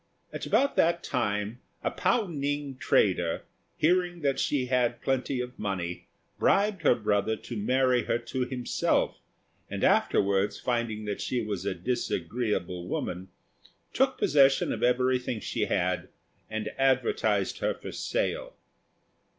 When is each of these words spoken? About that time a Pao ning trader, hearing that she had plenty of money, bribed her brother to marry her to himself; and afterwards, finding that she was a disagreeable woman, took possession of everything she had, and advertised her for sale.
About 0.33 0.75
that 0.77 1.03
time 1.03 1.59
a 1.83 1.91
Pao 1.91 2.25
ning 2.25 2.75
trader, 2.77 3.43
hearing 3.77 4.21
that 4.21 4.39
she 4.39 4.65
had 4.65 4.99
plenty 4.99 5.39
of 5.39 5.59
money, 5.59 6.07
bribed 6.39 6.81
her 6.81 6.95
brother 6.95 7.35
to 7.35 7.55
marry 7.55 8.05
her 8.05 8.17
to 8.17 8.45
himself; 8.47 9.19
and 9.69 9.83
afterwards, 9.83 10.59
finding 10.59 11.05
that 11.05 11.21
she 11.21 11.43
was 11.43 11.67
a 11.67 11.75
disagreeable 11.75 12.87
woman, 12.87 13.27
took 13.93 14.17
possession 14.17 14.73
of 14.73 14.81
everything 14.81 15.39
she 15.39 15.65
had, 15.65 16.07
and 16.49 16.71
advertised 16.79 17.59
her 17.59 17.75
for 17.75 17.91
sale. 17.91 18.55